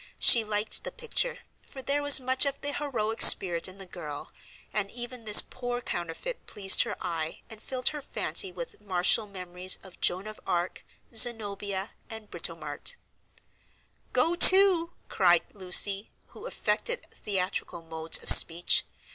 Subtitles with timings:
[0.19, 4.31] She liked the picture, for there was much of the heroic spirit in the girl,
[4.73, 9.77] and even this poor counterfeit pleased her eye and filled her fancy with martial memories
[9.83, 10.83] of Joan of Arc,
[11.13, 12.95] Zenobia, and Britomarte.
[14.11, 18.85] "Go to!" cried Lucy, who affected theatrical modes of speech.